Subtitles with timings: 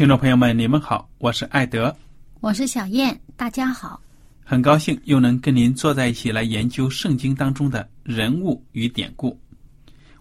[0.00, 1.94] 听众朋友们，你们好，我是艾德，
[2.40, 4.00] 我是小燕，大家好。
[4.42, 9.38] 很高兴又能跟您坐在一起来研究圣经当中的人物与典故。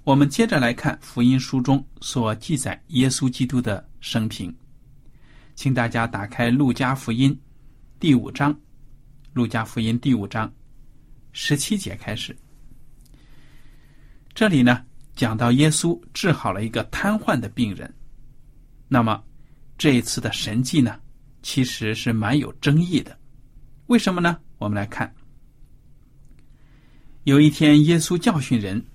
[0.03, 4.53] 我们接着来看福音书中所记载耶稣基督的生平，
[5.55, 7.33] 请大家打开《路加福音》
[8.02, 8.53] 第五章，
[9.31, 10.52] 《路加福音》第五章
[11.31, 12.36] 十七节开始。
[14.33, 14.83] 这里呢
[15.16, 17.89] 讲到耶稣治好了一个瘫痪的病人。
[18.89, 19.23] 那么
[19.79, 20.99] 这一次的神迹呢，
[21.41, 23.17] 其实是蛮有争议的。
[23.87, 24.37] 为什么呢？
[24.57, 25.11] 我们来看，
[27.23, 28.85] 有一天，耶稣教训人，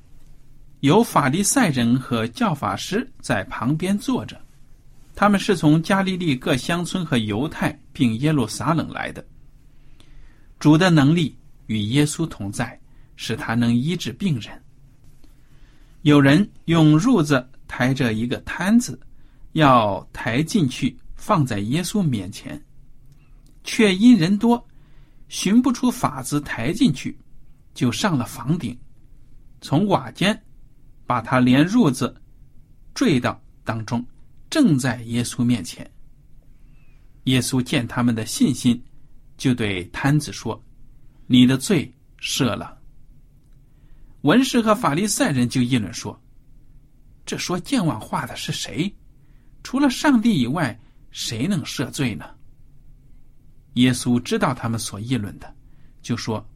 [0.80, 4.38] 有法利赛人和教法师在旁边坐着，
[5.14, 9.26] 他们是从加利利各乡村和犹太并耶路撒冷来的。
[10.58, 11.34] 主的能力
[11.66, 12.78] 与耶稣同在，
[13.16, 14.62] 使他能医治病人。
[16.02, 19.00] 有人用褥子抬着一个摊子，
[19.54, 22.62] 要抬进去放在耶稣面前，
[23.64, 24.64] 却因人多。
[25.28, 27.18] 寻不出法子抬进去，
[27.72, 28.78] 就上了房顶，
[29.60, 30.38] 从瓦间
[31.06, 32.14] 把他连褥子
[32.94, 34.04] 坠到当中，
[34.50, 35.90] 正在耶稣面前。
[37.24, 38.80] 耶稣见他们的信心，
[39.36, 40.62] 就对摊子说
[41.26, 42.78] ：“你的罪赦了。”
[44.22, 46.22] 文士和法利赛人就议论说
[47.24, 48.94] ：“这说健忘话的是谁？
[49.64, 50.78] 除了上帝以外，
[51.10, 52.26] 谁能赦罪呢？”
[53.74, 55.52] 耶稣知道他们所议论的，
[56.00, 56.48] 就说：“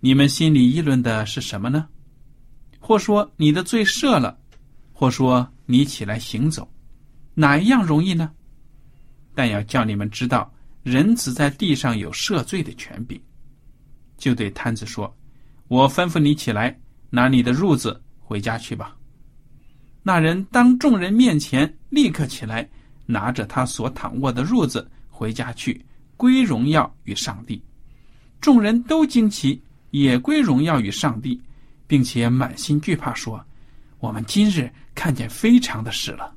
[0.00, 1.86] 你们心里议论的是什么呢？
[2.80, 4.36] 或说你的罪赦了，
[4.92, 6.68] 或说你起来行走，
[7.34, 8.32] 哪一样容易呢？
[9.34, 13.20] 但要叫你们知道，人子在地上有赦罪的权柄。”
[14.18, 15.16] 就对摊子说
[15.68, 16.76] ：“我吩咐你起来，
[17.10, 18.96] 拿你的褥子回家去吧。”
[20.02, 22.68] 那人当众人面前立刻起来，
[23.06, 25.84] 拿着他所躺卧的褥子回家去。
[26.16, 27.62] 归荣耀与上帝，
[28.40, 29.62] 众人都惊奇，
[29.92, 31.40] 也归荣耀与上帝，
[31.86, 33.40] 并且满心惧怕，说
[34.00, 36.34] ：“我们今日看见非常的事了。”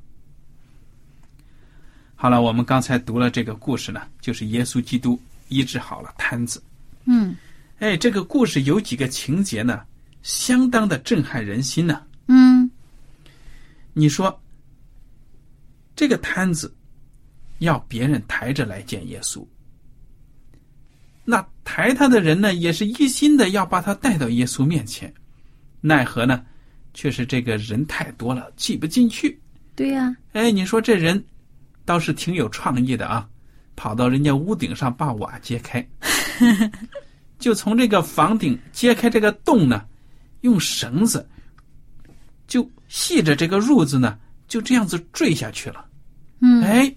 [2.14, 5.20] 好了，我们刚才读了这个故事呢，就是耶稣基督
[5.50, 6.62] 医治好了瘫子。
[7.06, 7.36] 嗯，
[7.80, 9.82] 哎，这个故事有几个情节呢，
[10.22, 12.04] 相当的震撼人心呢。
[12.28, 12.70] 嗯，
[13.94, 14.40] 你说
[16.02, 16.76] 这个摊子
[17.60, 19.46] 要别人抬着来见耶稣。
[21.24, 25.14] 那抬他的人呢，也是一心的要把他带到耶稣面前，
[25.80, 26.44] 奈何呢，
[26.96, 29.40] 却是这个人太多了，挤不进去。
[29.76, 31.24] 对呀，哎，你说这人
[31.86, 33.30] 倒是挺有创意的啊，
[33.76, 35.88] 跑到人家屋顶上把瓦揭开，
[37.38, 39.86] 就从这个房顶揭开这个洞呢，
[40.40, 41.30] 用绳子
[42.48, 44.18] 就系着这个褥子呢，
[44.48, 45.90] 就这样子坠下去了。
[46.42, 46.94] 嗯，哎，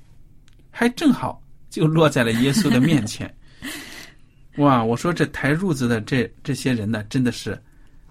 [0.71, 3.33] 还正好就落在了耶稣的面前。
[4.59, 4.83] 哇！
[4.83, 7.61] 我说这抬褥子的这这些人呢，真的是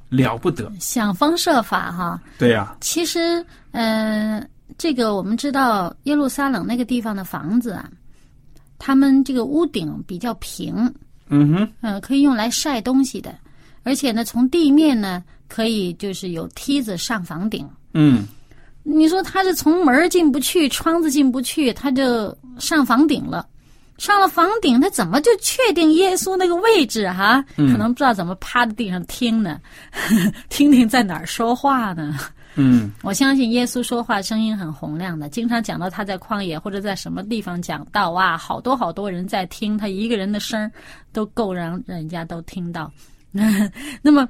[0.10, 2.22] 了不得，想方设法哈。
[2.38, 2.76] 对呀。
[2.82, 4.46] 其实，嗯，
[4.78, 7.90] 这个我们知道，耶路撒冷那个地方的房子啊，
[8.78, 10.94] 他们这个屋顶比较平，
[11.30, 13.34] 嗯哼，嗯，可以用来晒东西的。
[13.84, 17.66] 而且呢，从地面呢可以就是有梯子上房顶。
[17.94, 18.26] 嗯，
[18.84, 23.48] 你说他是从门进不去，窗子进不去，他就上房顶了。
[24.00, 27.46] 上了房顶，他怎么就确定耶稣那个位置哈？
[27.58, 29.62] 嗯可能不知道怎么趴在地上听呢，
[30.50, 32.18] 听听在哪儿说话呢。
[32.56, 40.72] 嗯，我相信耶稣说话声音很洪亮的，经常讲到他在旷野或者在什么地方讲道啊，好多好多人在听，他一个人的声儿
[41.12, 42.92] 都够让人家都听到。
[44.02, 44.28] 那么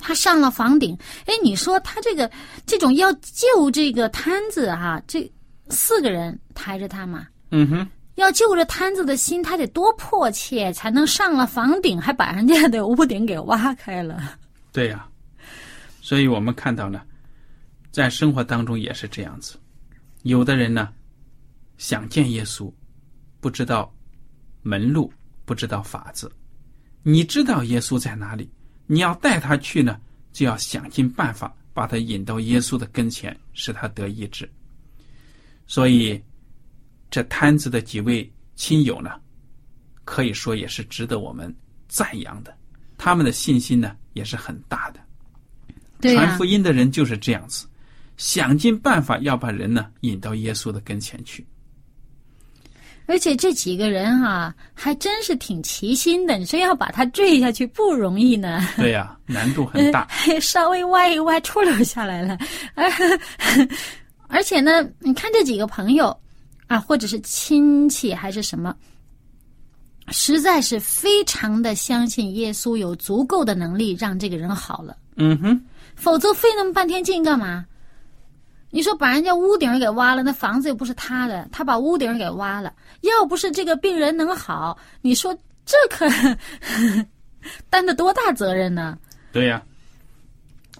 [0.00, 0.96] 他上了房顶，
[1.26, 2.30] 哎，你说他这个
[2.66, 5.30] 这种要救这个摊子哈、这
[5.70, 14.38] 四个人抬着他嘛，嗯哼，要救这摊子的心，他得多迫切才能上了房顶，还把人家的屋顶给挖开了。
[14.72, 15.06] 对呀、
[16.00, 17.02] 所以我们看到呢，
[17.90, 19.58] 在生活当中也是这样子。
[20.22, 20.88] 有的人呢，
[21.76, 22.72] 想见耶稣，
[23.40, 23.92] 不知道
[24.62, 25.12] 门路，
[25.44, 26.30] 不知道法子。
[27.02, 28.50] 你知道耶稣在哪里，
[28.90, 30.00] 你要带他去呢，
[30.32, 34.50] 就要想尽办法把他引到耶稣的跟前，使他得医治。
[35.66, 36.20] 所以，
[37.10, 39.12] 这摊子的几位亲友呢，
[40.04, 41.54] 可以说也是值得我们
[41.86, 42.56] 赞扬的。
[42.96, 45.00] 他们的信心呢，也是很大的。
[46.00, 47.68] 传福音的人就是这样子，
[48.16, 51.46] 想尽办法要把人呢引到耶稣的跟前去。
[53.08, 56.36] 而且这几个人哈、还真是挺齐心的。
[56.36, 60.06] 你说要把他坠下去不容易呢， 对呀、难度很大。
[60.10, 62.36] 还 稍微歪一歪，出溜下来了。
[62.74, 62.86] 而
[64.28, 66.14] 而且呢，你看这几个朋友
[66.66, 68.76] 啊，或者是亲戚还是什么，
[70.08, 74.94] 实在是非常的相信耶稣有足够的能力让这个人好了。
[75.16, 75.58] 嗯哼，
[75.96, 77.64] 否则费那么半天劲干嘛？
[78.70, 82.72] 你说把人家屋顶给挖了，那房子又不是他的，他把屋顶给挖了。
[83.00, 86.06] 要不是这个病人能好，你说这可
[87.70, 88.98] 担的多大责任呢？
[89.32, 89.62] 对呀、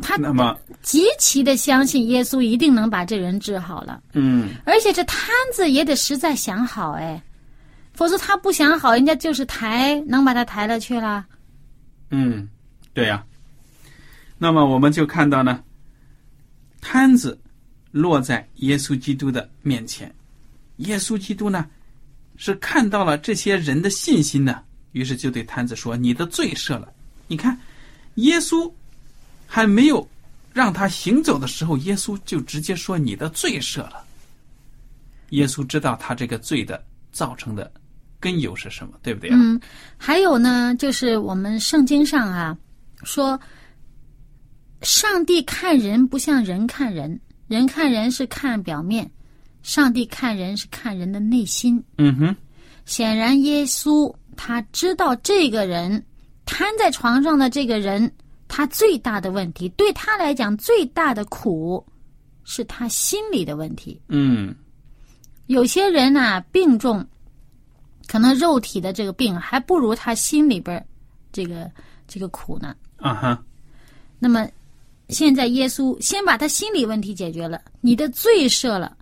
[0.02, 7.22] 他那么，极其的相信耶稣一定能把这人治好了，嗯，而且这摊子也得实在想好哎，
[7.94, 11.24] 否则他不想好，人家就是抬能把他抬了去了。
[12.10, 12.48] 嗯，
[12.92, 13.24] 对呀、
[14.38, 15.62] 那么我们就看到呢，
[16.80, 17.38] 摊子
[17.90, 20.14] 落在耶稣基督的面前，
[20.76, 21.66] 耶稣基督呢
[22.36, 24.62] 是看到了这些人的信心呢，
[24.92, 26.92] 于是就对摊子说：“你的罪赦了。”
[27.26, 27.58] 你看，
[28.14, 28.70] 耶稣
[29.46, 30.08] 还没有
[30.52, 34.04] 让他行走的时候，耶稣就直接说：“你的罪赦了。”
[35.30, 36.82] 耶稣知道他这个罪的
[37.12, 37.70] 造成的
[38.18, 39.36] 根由是什么，对不对啊？
[39.38, 39.60] 嗯，
[39.96, 42.56] 还有呢，就是我们圣经上啊
[43.02, 43.38] 说，
[44.82, 49.10] 上帝看人不像人看人，人看人是看表面，
[49.62, 51.82] 上帝看人是看人的内心。
[51.96, 52.36] 嗯哼，
[52.84, 56.04] 显然，耶稣他知道这个人
[56.44, 58.10] 瘫在床上的这个人，
[58.46, 61.84] 他最大的问题，对他来讲最大的苦，
[62.44, 64.00] 是他心里的问题。
[64.08, 64.54] 嗯
[65.46, 67.06] 有些人呐、病重，
[68.06, 70.86] 可能肉体的这个病还不如他心里边
[71.32, 71.70] 这个
[72.06, 72.76] 这个苦呢。
[72.98, 73.42] 啊哈，
[74.18, 74.46] 那么，
[75.08, 78.96] 现在耶稣先把他心理问题解决了，你的罪赦了。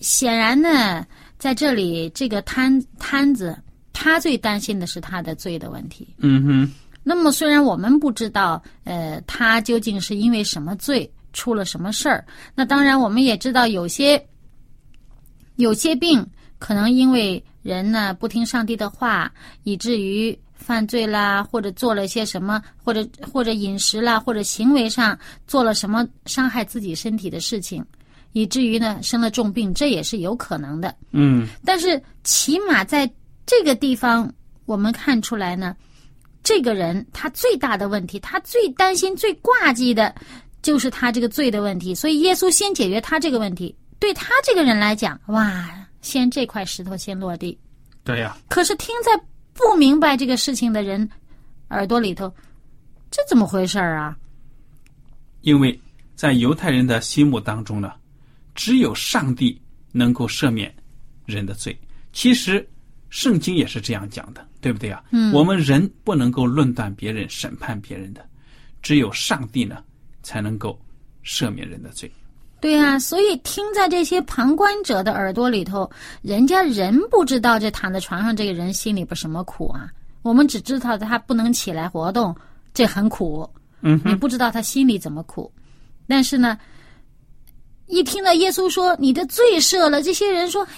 [0.00, 1.06] 显然呢，
[1.38, 3.56] 在这里这个摊摊子，
[3.92, 6.08] 他最担心的是他的罪的问题。
[6.18, 6.72] 嗯哼，
[7.04, 14.20] 那么，虽然我们不知道，呃，他究竟是因为什么罪出了什么事儿，那当然我们也知道有些
[15.56, 16.26] 有些病
[16.58, 19.32] 可能因为人呢不听上帝的话，
[19.62, 27.84] 以至于犯罪啦，或者做了一些什么，或者或者饮食啦，或者行为上做了什么伤害自己身体的事情，
[28.32, 30.94] 以至于呢生了重病，这也是有可能的。
[31.10, 33.10] 嗯但是起码在
[33.44, 34.32] 这个地方，
[34.64, 35.76] 我们看出来呢，
[36.42, 40.14] 这个人他最大的问题，他最担心、最挂记的，
[40.62, 41.94] 就是他这个罪的问题。
[41.94, 45.68] 所以耶稣先解决他这个问题，对他这个人来讲，哇，
[46.00, 47.58] 先这块石头先落地。
[48.04, 49.12] 对呀、可是听在
[49.54, 51.08] 不明白这个事情的人
[51.70, 52.32] 耳朵里头，
[53.10, 54.16] 这怎么回事儿啊？
[55.42, 55.78] 因为
[56.14, 57.92] 在犹太人的心目当中呢，
[58.54, 60.72] 只有上帝能够赦免
[61.26, 61.76] 人的罪。
[62.12, 62.66] 其实
[63.10, 65.02] 圣经也是这样讲的，对不对啊？
[65.10, 68.26] 嗯我们人不能够论断别人、审判别人的，
[68.82, 69.82] 只有上帝呢
[70.22, 70.80] 才能够
[71.24, 72.10] 赦免人的罪。
[72.62, 75.90] 对啊，所以听在这些旁观者的耳朵里头，
[76.22, 79.90] 人家人不知道这躺在床上这个人心里边什么苦啊，
[80.22, 82.32] 我们只知道他不能起来活动，
[82.72, 83.50] 这很苦。
[83.80, 85.52] 嗯你不知道他心里怎么苦。
[86.06, 86.56] 但是呢，
[87.88, 90.76] 一听到耶稣说你的罪赦了，这些人说：“嘿，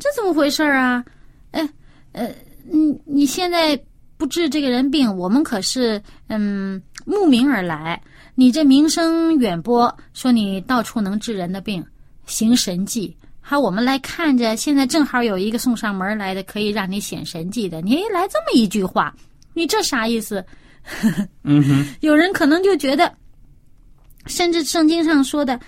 [0.00, 1.04] 这怎么回事儿啊？
[1.52, 1.68] 哎，
[2.10, 2.28] 呃，
[2.64, 3.80] 你你现在
[4.16, 8.00] 不治这个人病，我们可是嗯慕名而来。
[8.36, 11.84] 你这名声远播，说你到处能治人的病，
[12.24, 13.14] 行神迹。
[13.40, 17.80] 好，我们来看着，现在正好有一个送上门来的，可以让你显神迹的。
[17.80, 19.14] 你来这么一句话，
[19.52, 20.44] 你这啥意思？
[21.42, 23.12] 嗯哼，有人可能就觉得，
[24.26, 25.58] 甚至圣经上说的，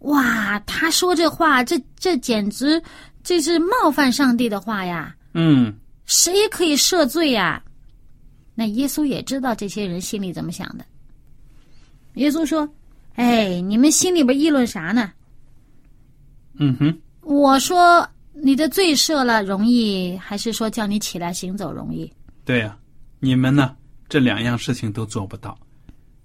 [0.00, 2.80] 哇，他说这话，这这简直
[3.24, 5.14] 这是冒犯上帝的话呀！
[5.34, 7.60] 嗯，谁也可以赦罪呀。
[8.58, 10.84] 那耶稣也知道这些人心里怎么想的。
[12.14, 12.68] 耶稣说
[13.14, 15.12] ：“哎，你们心里边议论啥呢？
[16.54, 22.12] 嗯哼，我说你的罪赦了容易，还是说叫你起来行走容易？
[22.44, 22.76] 对呀、
[23.20, 23.76] 你们呢，
[24.08, 25.56] 这两样事情都做不到，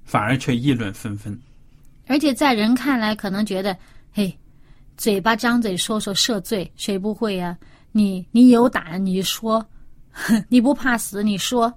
[0.04, 1.40] 反而却议论纷纷。
[2.08, 3.78] 而且在人看来，可能觉得，
[4.12, 4.36] 嘿，
[4.98, 7.56] 嘴巴张嘴说说赦罪，谁不会呀、
[7.92, 9.64] 你你有胆你说，
[10.50, 11.72] 你不怕死你说，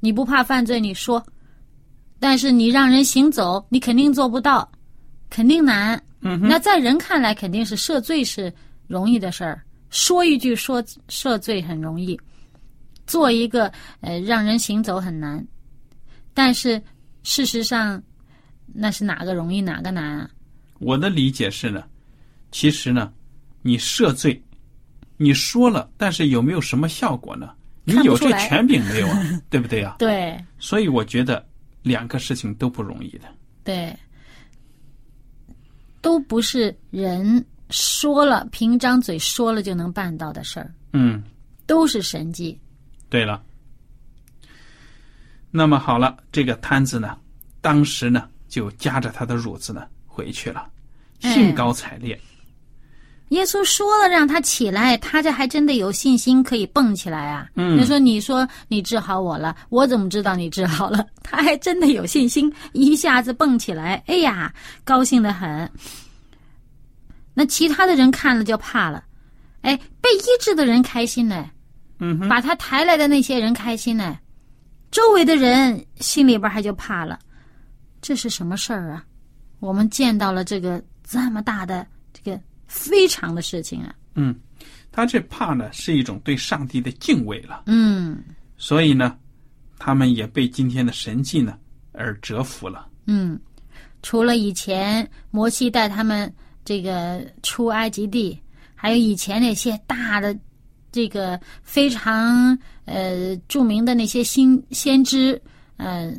[0.00, 1.24] 你不怕犯罪你说，
[2.18, 4.70] 但是你让人行走，你肯定做不到，
[5.30, 6.00] 肯定难。
[6.20, 8.52] 嗯哼，那在人看来，肯定是赦罪是
[8.86, 12.18] 容易的事儿，说一句说赦罪很容易，
[13.06, 15.46] 做一个呃让人行走很难。
[16.34, 16.82] 但是
[17.22, 18.02] 事实上，
[18.66, 20.30] 那是哪个容易哪个难啊？
[20.78, 21.84] 我的理解是呢，
[22.50, 23.12] 其实呢，
[23.62, 24.42] 你赦罪，
[25.16, 27.50] 你说了，但是有没有什么效果呢？
[27.86, 29.22] 你有这权柄没有啊？
[29.48, 31.46] 对不对啊、对所以我觉得
[31.82, 33.28] 两个事情都不容易的。
[33.62, 33.96] 对，
[36.00, 41.22] 都不是人说了凭张嘴说了就能办到的事儿，嗯，
[41.64, 42.60] 都是神迹。
[43.08, 43.42] 对了，
[45.50, 47.16] 那么好了，这个摊子呢，
[47.60, 50.68] 当时呢就夹着他的褥子呢回去了，
[51.22, 52.20] 哎兴高采烈。
[53.30, 57.48] 耶稣说了让他起来，他这还真的有信心可以蹦起来啊！
[57.56, 64.52] 嗯他说：“你说你治好我了，我怎么知道你治好了？” 他还真的有信心，一下子蹦起来，哎呀，
[64.84, 65.68] 高兴的很。
[67.34, 69.02] 那其他的人看了就怕了，
[69.62, 71.50] 哎，被医治的人开心呢，
[71.98, 74.16] 嗯，把他抬来的那些人开心呢，
[74.92, 77.18] 周围的人心里边还就怕了，
[78.00, 79.04] 这是什么事儿啊？
[79.58, 81.86] 我们见到了这个这么大的这个
[82.66, 83.94] 非常的事情啊！
[84.14, 84.34] 嗯，
[84.90, 88.22] 他这怕呢是一种对上帝的敬畏了，嗯
[88.56, 89.16] 所以呢，
[89.78, 91.58] 他们也被今天的神迹呢
[91.92, 92.88] 而折服了。
[93.06, 93.38] 嗯，
[94.02, 96.32] 除了以前摩西带他们
[96.64, 98.38] 这个出埃及地，
[98.74, 100.36] 还有以前那些大的
[100.90, 105.40] 这个非常呃著名的那些先先知，
[105.76, 106.12] 呃，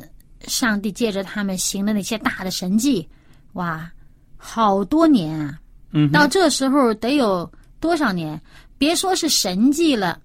[0.46, 3.06] 上帝借着他们行的那些大的神迹，
[3.54, 3.90] 哇，
[4.36, 5.58] 好多年啊！
[5.92, 8.40] 嗯，到这时候得有多少年？
[8.76, 10.20] 别说是神迹了，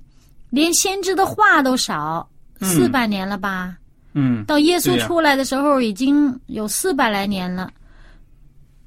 [0.49, 2.29] 连先知的话都少，
[2.59, 3.77] 嗯四百年了吧？
[4.13, 7.71] 嗯到耶稣出来的时候，已经有四百来年了。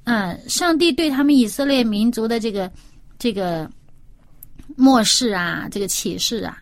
[0.05, 2.71] 嗯，上帝对他们以色列民族的这个
[3.19, 3.69] 这个
[4.77, 6.59] 漠视啊，这个启示啊，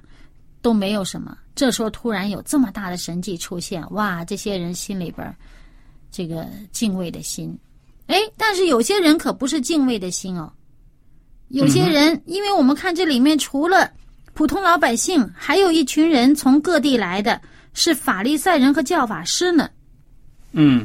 [0.63, 1.37] 都没有什么。
[1.55, 4.25] 这时候突然有这么大的神迹出现，哇！
[4.25, 5.37] 这些人心里边
[6.11, 7.57] 这个敬畏的心，
[8.07, 10.53] 哎，但是有些人可不是敬畏的心哦。
[11.49, 13.91] 有些人，因为我们看这里面除了
[14.33, 17.41] 普通老百姓，还有一群人从各地来的，
[17.73, 19.71] 是法利赛人和教法师呢。
[20.53, 20.85] 嗯，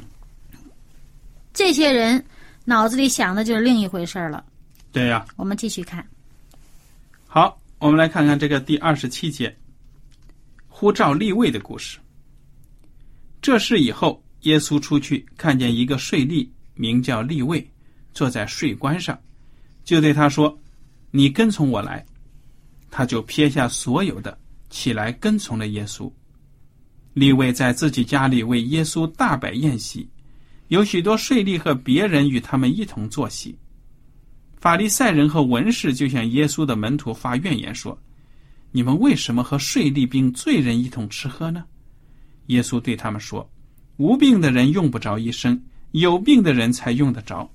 [1.53, 2.23] 这些人
[2.65, 4.45] 脑子里想的就是另一回事儿了。
[4.91, 6.05] 对呀、我们继续看，
[7.27, 9.55] 好，我们来看看这个第二十七节，
[10.67, 11.99] 呼召立位的故事。
[13.41, 16.47] 这事以后，耶稣出去，看见一个税吏，
[16.79, 17.69] 名叫立位，
[18.13, 19.19] 坐在税关上，
[19.83, 20.57] 就对他说
[21.11, 22.05] ：“你跟从我来。”
[22.89, 26.09] 他就撇下所有的，起来跟从了耶稣。
[27.13, 30.07] 立位在自己家里为耶稣大摆宴席，
[30.69, 33.53] 有许多税吏和别人与他们一同坐席。
[34.55, 38.01] 法利赛人和文士就向耶稣的门徒发怨言说
[38.71, 41.65] ：“你们为什么和税吏并罪人一同吃喝呢？”
[42.47, 43.47] 耶稣对他们说
[43.97, 47.49] ：“无病的人用不着医生，有病的人才用得着。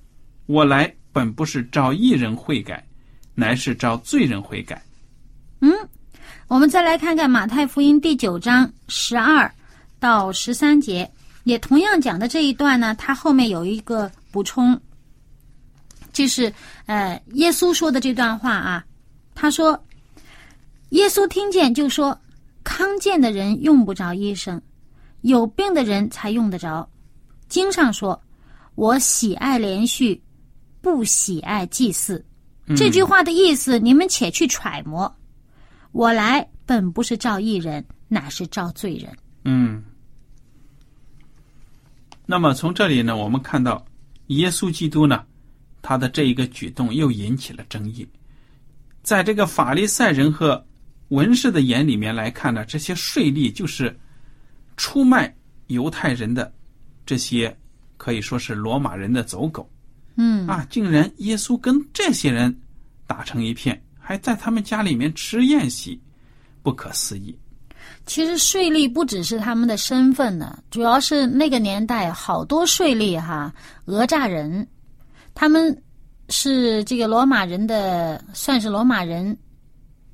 [0.45, 2.85] 我来本不是召义人悔改，
[3.33, 4.81] 乃是召罪人悔改。
[5.61, 5.71] 嗯
[6.47, 9.51] 我们再来看看马太福音第九章十二
[9.99, 11.09] 到十三节，
[11.43, 14.79] 也同样讲的这一段呢，它后面有一个补充，
[16.13, 16.53] 就是
[16.85, 18.85] 呃，耶稣说的这段话啊，
[19.33, 19.83] 他说，
[20.89, 22.15] 耶稣听见就说，
[22.63, 24.61] 康健的人用不着医生，
[25.21, 26.87] 有病的人才用得着。
[27.49, 28.21] 经上说，
[28.75, 30.21] 我喜爱连续，
[30.81, 32.23] 不喜爱祭祀。
[32.75, 35.13] 这句话的意思，你们且去揣摩。
[35.91, 39.15] 我来本不是召义人，乃是照罪人。
[39.43, 39.83] 嗯。
[42.25, 43.85] 那么从这里呢，我们看到
[44.27, 45.23] 耶稣基督呢，
[45.81, 48.07] 他的这一个举动又引起了争议。
[49.03, 50.65] 在这个法利赛人和
[51.09, 53.95] 文士的眼里面来看呢，这些税吏就是
[54.75, 55.33] 出卖
[55.67, 56.51] 犹太人的
[57.05, 57.55] 这些
[58.05, 59.67] 可以说是罗马人的走狗。
[60.15, 62.55] 嗯啊，竟然耶稣跟这些人
[63.07, 65.99] 打成一片，还在他们家里面吃宴席，
[66.61, 67.35] 不可思议。
[68.05, 73.51] 其实税吏不只是他们的身份呢，主要是那个年代好多税吏哈，
[73.85, 74.67] 讹诈人，
[75.33, 75.75] 他们
[76.29, 79.35] 是这个罗马人的，算是罗马人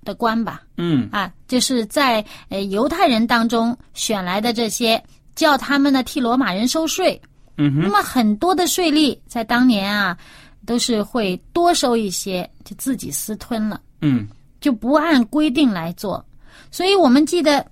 [0.05, 0.63] 的官吧。
[0.77, 5.03] 嗯啊，就是在呃犹太人当中选来的这些，
[5.36, 7.21] 叫他们呢替罗马人收税。
[7.58, 10.17] 嗯哼，那么很多的税吏在当年啊，
[10.65, 14.27] 都是会多收一些，就自己私吞了，嗯
[14.60, 16.24] 就不按规定来做。
[16.72, 17.65] 所以我们记得，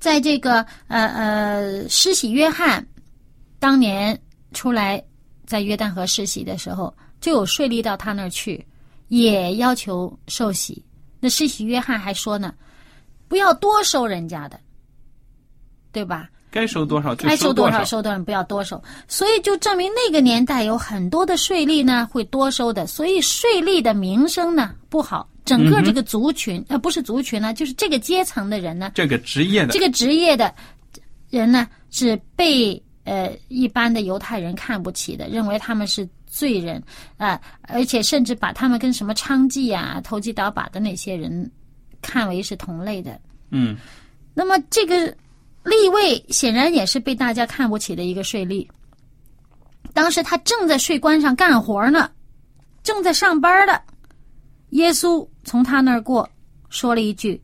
[0.00, 2.84] 在这个呃呃施洗约翰
[3.58, 4.18] 当年
[4.52, 5.02] 出来
[5.46, 8.66] 在约旦河施洗的时候，就有税吏到他那儿去，
[9.08, 10.84] 也要求受洗。
[11.20, 12.54] 那施洗约翰还说呢，
[13.28, 14.58] 不要多收人家的，
[15.92, 16.28] 对吧？
[16.58, 18.82] 该收多少就该收多少收多少，不要多收。
[19.06, 25.28] 所以就证明那个年代有很多的税吏呢会多收的，所以税吏的名声呢不好。
[25.44, 30.52] 整个这个族群，呃，不是族群呢，就是这个阶层的人呢，这个职业的这个职业的
[31.30, 36.82] 人呢是被呃一般的犹太人看不起的，认为他们是罪人
[37.16, 41.50] 啊、而且甚至把他们跟什么娼妓啊、投机倒把的那些人
[42.02, 43.18] 看为是同类的。
[43.50, 43.76] 嗯
[44.34, 45.16] 那么这个
[45.68, 48.66] 立位显然也是被大家看不起的一个税吏。
[49.92, 52.10] 当时他正在税关上干活呢，
[52.82, 53.80] 正在上班的，
[54.70, 56.28] 耶稣从他那儿过，
[56.68, 57.40] 说了一句：“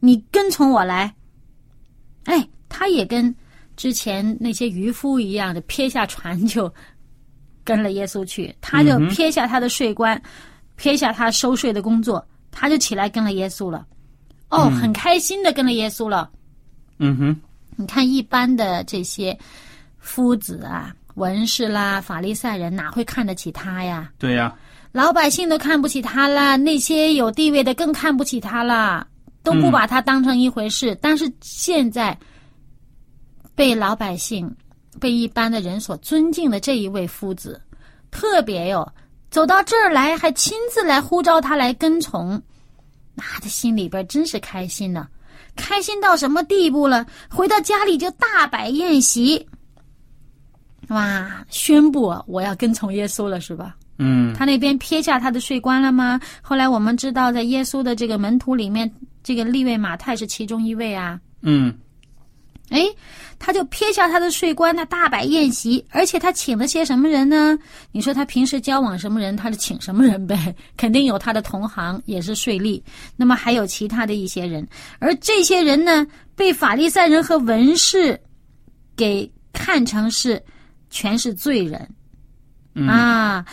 [0.00, 1.14] 你跟从我来。”
[2.24, 3.34] 哎，他也跟
[3.76, 6.72] 之前那些渔夫一样的撇下船就
[7.62, 10.20] 跟了耶稣去，他就撇下他的税关，
[10.76, 13.86] 撇下他收税的工作，他就起来跟了耶稣了。
[14.50, 16.30] 哦，嗯很开心的跟了耶稣了。
[16.98, 17.40] 嗯哼
[17.76, 19.36] 你看，一般的这些
[19.98, 24.10] 夫子啊、文士啦、法利赛人，哪会看得起他呀？
[24.18, 24.54] 对呀、
[24.92, 29.06] 老百姓都看不起他啦，那些有地位的更看不起他啦，
[29.42, 30.96] 都不把他当成一回事。
[31.00, 32.16] 但是现在
[33.54, 34.54] 被老百姓、
[35.00, 37.60] 被一般的人所尊敬的这一位夫子，
[38.10, 38.92] 特别哟，
[39.30, 42.40] 走到这儿来，还亲自来呼召他来跟从，
[43.14, 45.08] 那他心里边真是开心呢、
[45.56, 47.06] 开心到什么地步了？
[47.30, 49.46] 回到家里就大摆宴席，
[50.88, 53.76] 哇，宣布啊我要跟从耶稣了，是吧？
[53.98, 56.20] 嗯他那边撇下他的税官了吗？
[56.42, 61.20] 后来我们知道，在耶稣的这个门徒里面，这个利位马太是其中一位啊。
[61.42, 61.72] 嗯
[62.70, 62.82] 哎，
[63.38, 67.56] 他就撇下他的税官，他大摆宴席，而且他请了些什么人呢？
[67.92, 70.54] 你说他平时交往什么人，他就请什么人呗？
[70.76, 72.82] 肯定有他的同行，也是税吏。
[73.16, 74.66] 那么还有其他的一些人，
[74.98, 78.18] 而这些人呢，被法利赛人和文士
[78.96, 80.42] 给看成是
[80.88, 81.88] 全是罪人。
[82.74, 83.44] 嗯啊，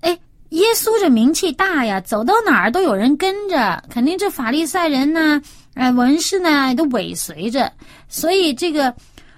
[0.00, 0.18] 哎，
[0.50, 5.42] 耶稣这名气大呀，走到哪儿都有人跟着，肯定这法利赛人呢，
[5.76, 7.70] 哎，文士呢都尾随着，
[8.08, 8.92] 所以这个，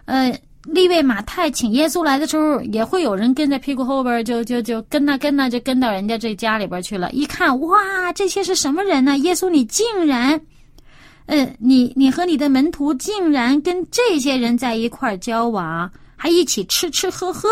[0.04, 0.30] 呃，
[0.62, 7.10] 利位马太请耶稣来的时候，也会有人跟在屁股后边，就就就跟呐跟呐，就跟到人家这家里边去了。
[7.10, 9.18] 一看，哇，这些是什么人呢？
[9.18, 10.40] 耶稣，你竟然。
[11.26, 17.50] 呃，你你和你的门徒竟然跟这些人在一块交往，还一起吃吃喝喝，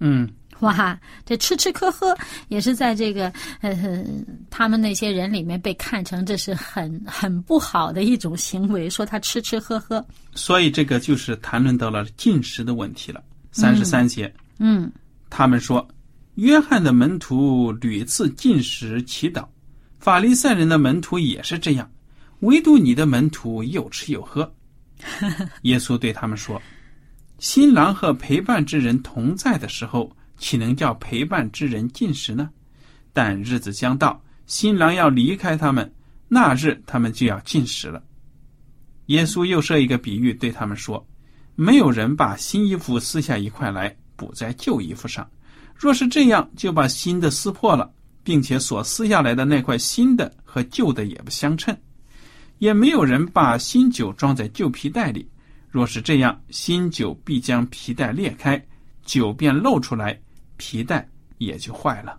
[0.00, 0.28] 嗯
[0.66, 2.16] 哇，这吃吃喝喝
[2.48, 3.28] 也是在这个
[3.60, 4.04] 呃
[4.48, 10.04] 他们那些人里面被看成这是很很不好的一种行为，说他吃吃喝喝。
[10.34, 13.22] 所以这个就是谈论到了进食的问题了。
[13.50, 14.90] 三十三节，嗯
[15.28, 15.86] 他们说，
[16.36, 19.44] 约翰的门徒屡次进食祈祷，
[19.98, 21.90] 法利赛人的门徒也是这样，
[22.40, 24.50] 唯独你的门徒又吃又喝。
[25.62, 26.62] 耶稣对他们说
[27.40, 32.50] ：“新郎和陪伴之人同在的时候，岂能叫陪伴之人进食呢？
[33.12, 35.92] 但日子将到，新郎要离开他们，
[36.28, 38.02] 那日他们就要进食了。”
[39.06, 41.06] 耶稣又设一个比喻对他们说
[41.54, 45.28] ：“没有人把新衣服撕下一块来补在旧衣服上，
[45.74, 47.92] 若是这样，就把新的撕破了，
[48.22, 51.76] 并且所撕下来的那块新的和旧的也不相称。
[52.58, 55.28] 也没有人把新酒装在旧皮袋里，
[55.68, 58.64] 若是这样，新酒必将皮袋裂开，
[59.04, 60.18] 酒便漏出来，
[60.56, 62.18] 皮带也就坏了。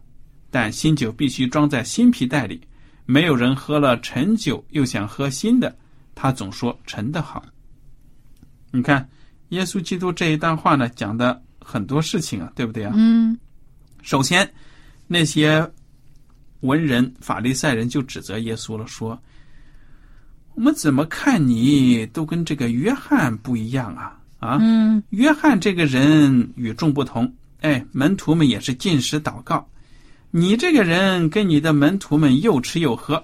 [0.52, 2.62] 但新酒必须装在新皮带里。
[3.06, 5.76] 没有人喝了陈酒又想喝新的，
[6.16, 7.44] 他总说陈的好。
[8.72, 9.10] 你看，
[9.50, 12.94] 耶稣基督这一段话呢，讲的很多事情啊，对不对啊？
[12.96, 13.38] 嗯
[14.02, 14.50] 首先，
[15.06, 15.70] 那些
[16.62, 19.22] 文人、法利赛人就指责耶稣了，说
[20.56, 24.18] ：“我们怎么看你都跟这个约翰不一样啊？
[24.44, 29.66] 啊，嗯约翰这个人与众不同，哎，门徒们也是进食祷告，
[30.32, 33.24] 你这个人跟你的门徒们又吃又喝，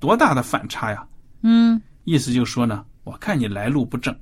[0.00, 1.06] 多大的反差呀！
[1.42, 4.16] 嗯意思就说呢，我看你来路不正。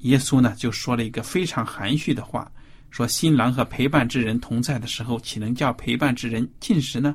[0.00, 2.52] 耶稣呢就说了一个非常含蓄的话，
[2.90, 7.14] 说新郎和陪伴之人同在的时候，岂能叫陪伴之人进食呢？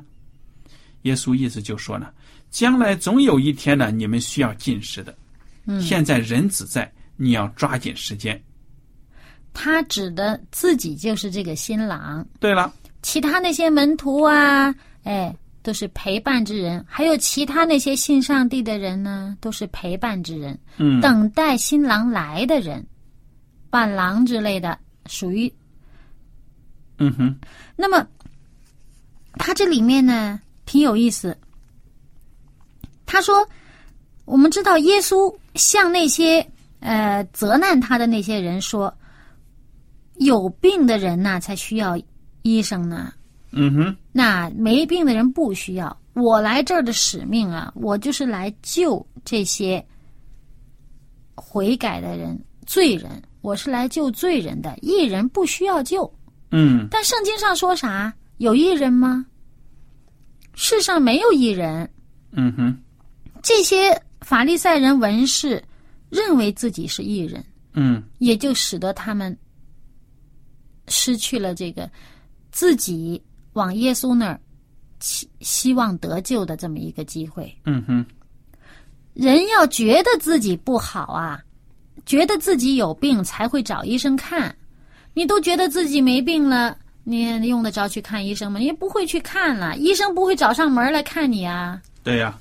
[1.02, 2.08] 耶稣意思就说呢，
[2.50, 5.16] 将来总有一天呢，你们需要进食的。
[5.66, 8.40] 嗯，现在人子在，你要抓紧时间。
[9.52, 12.72] 他指的自己就是这个新郎，对了，
[13.02, 14.74] 其他那些门徒啊，
[15.04, 22.84] 哎，都是陪伴之人，还有其他那些信上帝的人呢，都是陪伴之人，嗯，等待新郎来的人，
[23.70, 25.52] 伴郎之类的，属于
[26.98, 27.36] 嗯哼，
[27.76, 28.04] 那么，
[29.34, 31.36] 他这里面呢挺有意思。
[33.06, 33.48] 他说
[34.26, 36.44] ：“我们知道耶稣向那些
[36.84, 38.92] 呃责难他的那些人说，
[40.16, 41.98] 有病的人呐才需要
[42.42, 43.12] 医生呢，
[43.52, 45.96] 嗯哼，那没病的人不需要。
[46.12, 49.84] 我来这儿的使命啊，我就是来救这些
[51.34, 56.08] 悔改的人、罪人，我是来救罪人的，义人不需要救。”
[56.56, 58.14] 嗯但圣经上说啥？
[58.36, 59.24] 有义人吗？
[60.54, 61.88] 世上没有义人。
[62.32, 62.76] 嗯哼，
[63.42, 65.62] 这些法利赛人、文士
[66.14, 69.36] 认为自己是艺人，嗯也就使得他们
[70.86, 71.90] 失去了这个
[72.52, 73.20] 自己
[73.54, 74.40] 往耶稣那儿
[75.00, 77.52] 希希望得救的这么一个机会。
[77.64, 78.06] 嗯哼，
[79.12, 81.42] 人要觉得自己不好啊，
[82.06, 84.54] 觉得自己有病才会找医生看。
[85.12, 88.58] 你都觉得自己没病了，你用得着去看医生吗？
[88.58, 91.80] 你不会去看了，医生不会找上门来看你啊。
[92.02, 92.38] 对呀、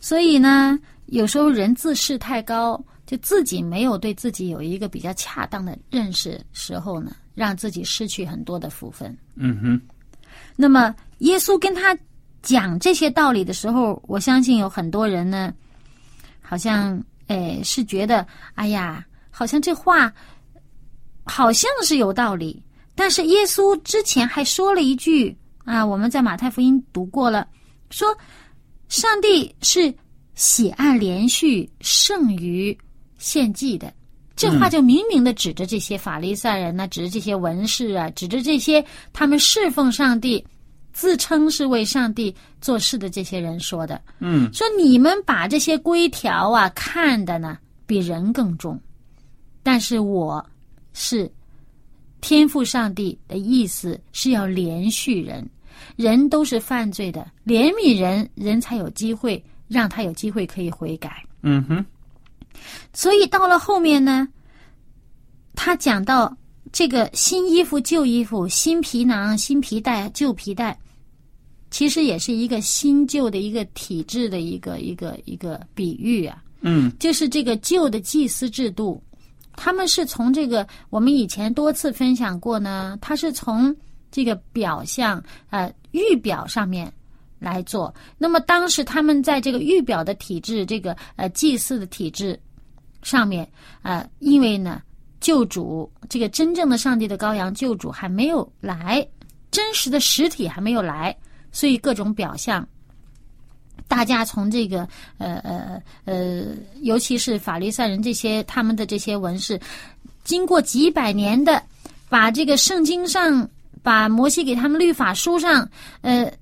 [0.00, 0.78] 所以呢，
[1.12, 9.14] 有时候人自视太高，就自己没有对自己有一个比较恰当的认识时候呢，让自己失去很多的福分。
[9.34, 9.80] 嗯哼，
[10.56, 11.94] 那么，耶稣跟他
[12.40, 15.52] 讲这些道理的时候，我相信有很多人呢，
[16.40, 20.10] 好像哎是觉得，哎呀，好像这话
[21.24, 22.62] 好像是有道理，
[22.94, 27.46] 但是耶稣之前还说了一句啊，我们在马太福音读过了，
[27.90, 28.08] 说
[28.88, 29.94] 上帝是
[30.34, 32.76] 喜爱连续胜于
[33.18, 33.92] 献祭的。
[34.34, 40.44] 这话就明明的指着这些法利赛人呐、指着这些文士啊，指着这些他们侍奉上帝、
[40.92, 44.00] 自称是为上帝做事的这些人说的。
[44.20, 48.80] 嗯说你们把这些规条啊看的呢比人更重，
[49.62, 50.44] 但是我
[50.94, 51.30] 是
[52.22, 55.48] 天赋上帝的意思是要连续人，
[55.94, 59.42] 人都是犯罪的，怜悯人，人才有机会
[59.72, 61.24] 让他有机会可以悔改。
[61.42, 61.84] 嗯哼，
[62.92, 64.28] 所以到了后面呢，
[65.54, 66.36] 他讲到
[66.70, 70.78] 这个新衣服、旧衣服、新皮囊、新皮带、旧皮带，
[71.70, 76.42] 其实也是一个新旧的一个体制的一个一个一个比喻啊。
[76.60, 79.02] 嗯就是这个旧的祭司制度，
[79.56, 83.74] 他们是从这个我们以前多次分享过呢，它是从
[84.12, 86.92] 这个表象呃预表上面
[87.42, 87.92] 来做。
[88.16, 92.38] 那么当时他们在这个预表的体制，这个呃祭祀的体制
[93.02, 93.46] 上面，
[93.82, 94.80] 呃，因为呢
[95.20, 99.06] 救主这个真正的上帝的羔羊救主还没有来，
[99.50, 101.14] 真实的实体还没有来，
[101.50, 102.66] 所以各种表象。
[103.88, 106.44] 大家从这个呃呃呃，
[106.80, 109.60] 尤其是法利赛人这些他们的这些文士，
[110.24, 111.62] 经过几百年的
[112.08, 113.46] 把这个圣经上，
[113.82, 115.68] 把摩西给他们律法书上，
[116.00, 116.32] 呃，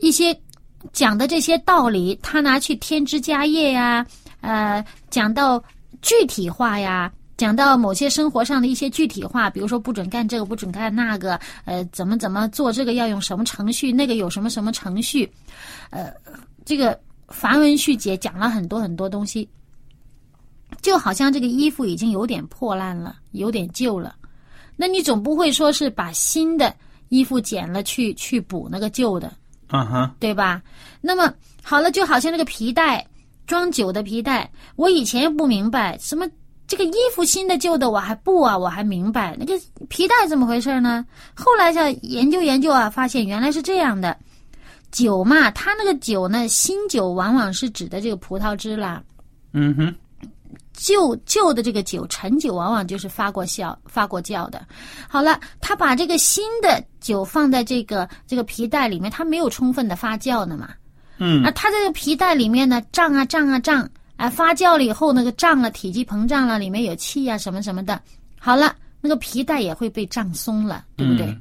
[0.00, 0.38] 一些
[0.92, 4.06] 讲的这些道理，他拿去添枝加叶呀，
[4.40, 5.62] 呃，讲到
[6.02, 7.12] 具体化呀。
[7.36, 15.26] 讲到某些生活上的一些具体化，比如说不准干这个，不准干那个，呃，怎么怎么做这个要用什么程序，那个有什么什么程序，
[15.88, 16.12] 呃，
[16.66, 19.48] 这个繁文缛节讲了很多很多东西，
[20.82, 24.14] 就好像这个衣服已经有点破烂了，有点旧了，
[24.76, 26.76] 那你总不会说是把新的
[27.08, 29.32] 衣服剪了去去补那个旧的，
[29.70, 30.60] 啊哈，对吧？
[31.00, 33.06] 那么好了，就好像那个皮带
[33.46, 36.28] 装酒的皮带，我以前不明白什么
[36.66, 41.04] 这个衣服新的旧的我还不啊，我还明白那个皮带怎么回事呢？
[41.34, 44.16] 后来想研究研究啊，发现原来是这样的，
[44.92, 49.02] 酒嘛，它那个酒呢，新酒往往是指的这个葡萄汁啦。
[49.52, 49.94] 嗯哼，
[50.80, 54.66] 旧旧的这个酒，陈酒往往就是发过酵、发过酵的。
[55.06, 60.70] 好了，他把这个新的酒放在这个这个皮带里面，它没有充分的发酵呢嘛。
[61.18, 68.00] 嗯啊，它这个皮带里面呢胀啊胀啊胀，啊发酵了以后那个胀了，体积膨胀了，里面有气啊什么什么的。
[68.38, 71.26] 好了，那个皮带也会被胀松了，对不对？
[71.26, 71.40] 嗯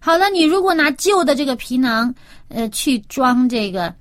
[0.00, 2.14] 好了，你如果拿旧的这个皮囊，
[2.48, 3.92] 呃，去装这个，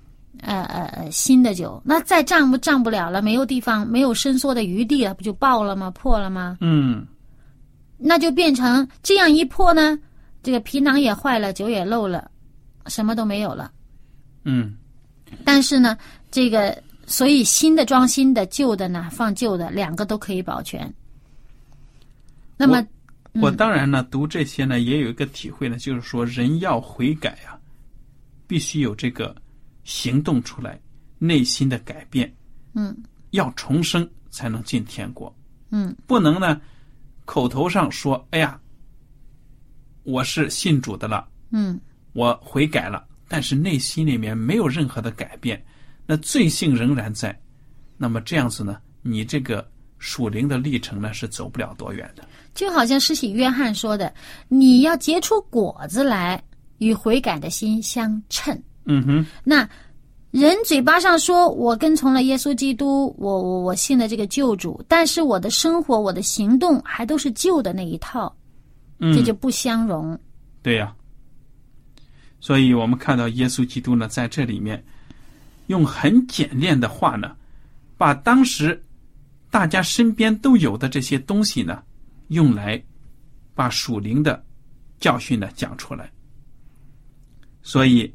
[0.41, 5.91] 呃呃呃新的酒，那再胀不胀不了了，没有地方，没有伸缩的余地了，不就爆了吗？
[5.91, 6.58] 破了吗？
[6.62, 7.06] 嗯
[7.97, 9.97] 那就变成这样一破呢，
[10.43, 12.30] 这个皮囊也坏了，酒也漏了，
[12.86, 13.71] 什么都没有了。
[14.43, 14.76] 嗯
[15.43, 15.97] 但是呢，
[16.30, 20.93] 这个所以新的装新的，旧的呢放旧的，两个都可以保全。
[22.56, 22.86] 那么，
[23.41, 27.58] 我当然呢，读这些呢，也有一个体会呢，就是说人要悔改啊，
[28.47, 29.36] 必须有这个
[29.88, 30.78] 行动出来，
[31.17, 32.32] 内心的改变，
[32.76, 32.95] 嗯。
[33.32, 35.34] 要重生才能进天国，
[35.71, 35.95] 嗯。
[36.06, 36.60] 不能呢
[37.23, 38.60] 口头上说，哎呀，
[40.04, 41.80] 我是信主的了，嗯。
[42.12, 45.63] 我悔改了，但是内心里面没有任何的改变，
[46.06, 47.39] 那罪性仍然在，
[47.95, 49.65] 那么这样子呢，你这个
[50.00, 52.28] 属灵的历程呢是走不了多远的。
[52.54, 54.13] 就好像施洗约翰说的，
[54.50, 56.43] 你要结出果子来，
[56.80, 58.62] 与悔改的心相称。
[58.88, 59.67] 嗯哼，那
[60.32, 68.34] 人嘴巴上说我跟从了耶稣基督，我我我信了这个救主，但是我的生活、我的行动还都是旧的那一套，
[69.00, 70.17] 嗯，这就不相容。
[70.63, 70.95] 对呀、
[72.39, 74.84] 所以我们看到耶稣基督呢，在这里面
[75.67, 77.36] 用很简练的话呢，
[77.97, 78.82] 把当时
[79.50, 81.84] 大家身边都有的这些东西呢，
[82.30, 82.82] 用来
[83.54, 84.43] 把属灵的
[85.00, 86.10] 教训呢讲出来。
[87.63, 88.13] 所以，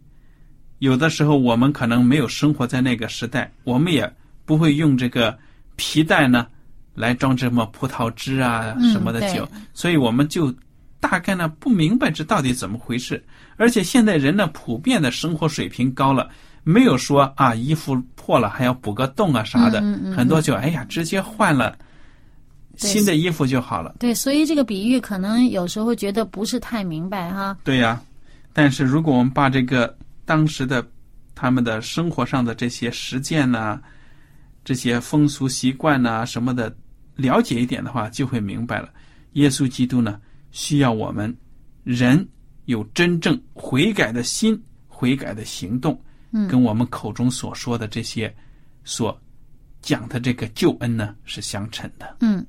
[0.82, 4.12] 有的时候我们可能没有生活在那个时代，我们也
[4.44, 5.38] 不会用这个
[5.76, 6.44] 皮带呢
[6.92, 10.52] 来装这么葡萄汁啊嗯什么的酒，对所以我们就
[10.98, 13.22] 大概呢不明白这到底怎么回事。
[13.56, 16.28] 而且现在人呢普遍的生活水平高了，
[16.64, 21.78] 没有说啊衣服破了还要补个洞啊啥的，嗯嗯嗯很多就哎呀直接换了
[22.74, 23.94] 新的衣服就好了。
[24.00, 27.56] 对，所以这个比喻可能有时候觉得不是太明白哈。
[27.62, 28.02] 对呀、
[28.52, 30.87] 但是如果我们把这个当时的
[31.35, 33.80] 他们的生活上的这些实践呐、
[34.64, 36.74] 这些风俗习惯呐、什么的
[37.16, 38.88] 了解一点的话，就会明白了。
[39.32, 41.35] 耶稣基督呢，需要我们
[41.85, 42.26] 人
[42.66, 46.00] 有真正悔改的心、悔改的行动，
[46.32, 48.32] 嗯跟我们口中所说的这些
[48.85, 49.18] 所
[49.80, 52.16] 讲的这个救恩呢是相称的。
[52.20, 52.46] 嗯，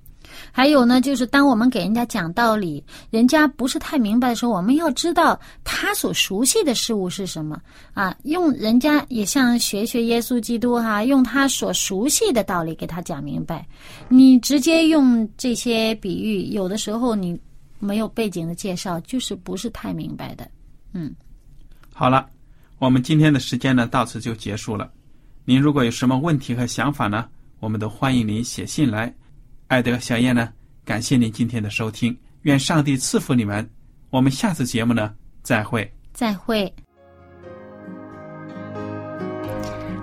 [0.52, 7.60] 还有呢，就是当我们给人家讲道理，人家不是太明白的时候，我们要知道他所熟悉的事物是什么
[7.94, 13.66] 啊，用人家也像学学耶稣基督哈、用他所熟悉的道理给他讲明白。
[14.10, 17.40] 你直接用这些比喻，有的时候你
[17.80, 20.50] 没有背景的介绍，就是不是太明白的。
[20.94, 21.14] 嗯
[21.94, 22.28] 好了，
[22.80, 24.90] 我们今天的时间呢到此就结束了。
[25.46, 27.28] 您如果有什么问题和想法呢，
[27.60, 29.14] 我们都欢迎您写信来。
[29.68, 30.50] 艾德小燕呢，
[30.86, 33.68] 感谢您今天的收听，愿上帝赐福你们。
[34.10, 35.92] 我们下次节目呢再会。
[36.14, 36.72] 再会。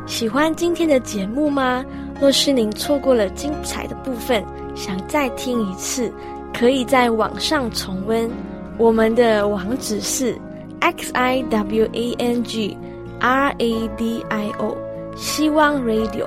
[0.07, 1.85] 喜欢今天的节目吗？
[2.21, 4.45] 若是您错过了精彩的部分，
[4.75, 6.13] 想再听一次，
[6.53, 8.29] 可以在网上重温。
[8.77, 10.37] 我们的网址是
[10.81, 12.77] x i w a n g
[13.21, 14.77] r a d i o
[15.17, 16.27] 希望 Radio，